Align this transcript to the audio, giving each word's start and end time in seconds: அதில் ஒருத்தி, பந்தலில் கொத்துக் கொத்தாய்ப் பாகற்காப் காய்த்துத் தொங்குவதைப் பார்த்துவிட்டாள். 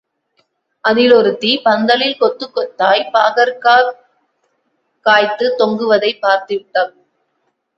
அதில் 0.83 1.11
ஒருத்தி, 1.11 1.61
பந்தலில் 1.63 2.17
கொத்துக் 2.19 2.55
கொத்தாய்ப் 2.55 3.11
பாகற்காப் 3.13 3.91
காய்த்துத் 5.05 5.59
தொங்குவதைப் 5.59 6.21
பார்த்துவிட்டாள். 6.21 6.91